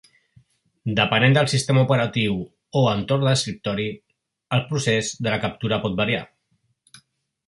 [0.99, 2.39] Depenent del sistema operatiu
[2.81, 3.85] o entorn d'escriptori,
[4.57, 6.23] el procés de la captura pot variar.